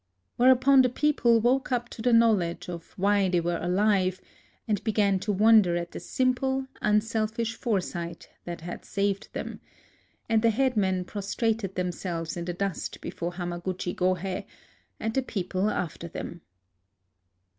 Where 0.35 0.49
upon 0.51 0.81
the 0.81 0.89
people 0.89 1.39
woke 1.39 1.71
up 1.71 1.87
to 1.89 2.01
the 2.01 2.11
knowledge 2.11 2.67
of 2.67 2.93
why 2.97 3.29
they 3.29 3.39
were 3.39 3.59
alive, 3.61 4.19
and 4.67 4.83
began 4.83 5.19
to 5.19 5.31
wonder 5.31 5.75
at 5.75 5.91
the 5.91 5.99
simple, 5.99 6.65
unselfish 6.81 7.53
foresight 7.53 8.27
that 8.43 8.61
had 8.61 8.83
saved 8.83 9.31
them; 9.33 9.61
and 10.27 10.41
the 10.41 10.49
headmen 10.49 11.05
prostrated 11.05 11.75
them 11.75 11.91
selves 11.91 12.35
in 12.35 12.45
the 12.45 12.51
dust 12.53 12.99
before 12.99 13.33
Hamaguchi 13.33 13.93
Gohei, 13.95 14.47
and 14.99 15.13
the 15.13 15.21
people 15.21 15.69
after 15.69 16.07
them. 16.07 16.41